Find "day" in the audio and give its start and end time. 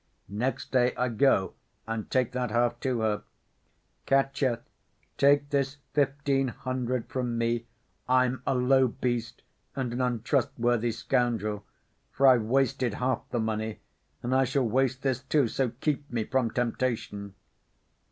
0.71-0.95